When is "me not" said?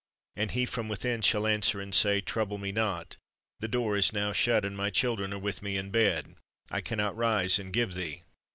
2.57-3.17